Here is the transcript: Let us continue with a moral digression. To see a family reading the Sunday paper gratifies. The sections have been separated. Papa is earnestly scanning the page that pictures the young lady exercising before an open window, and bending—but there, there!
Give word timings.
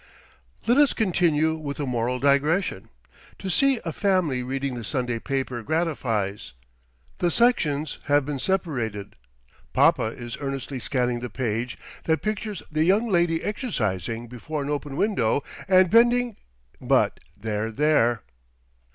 Let 0.65 0.79
us 0.79 0.93
continue 0.93 1.53
with 1.53 1.79
a 1.79 1.85
moral 1.85 2.17
digression. 2.17 2.89
To 3.37 3.51
see 3.51 3.79
a 3.85 3.93
family 3.93 4.41
reading 4.41 4.73
the 4.73 4.83
Sunday 4.83 5.19
paper 5.19 5.61
gratifies. 5.61 6.53
The 7.19 7.29
sections 7.29 7.99
have 8.05 8.25
been 8.25 8.39
separated. 8.39 9.15
Papa 9.73 10.05
is 10.05 10.37
earnestly 10.41 10.79
scanning 10.79 11.19
the 11.19 11.29
page 11.29 11.77
that 12.05 12.23
pictures 12.23 12.63
the 12.71 12.83
young 12.83 13.09
lady 13.09 13.43
exercising 13.43 14.25
before 14.25 14.63
an 14.63 14.71
open 14.71 14.95
window, 14.97 15.43
and 15.67 15.91
bending—but 15.91 17.19
there, 17.37 17.71
there! 17.71 18.23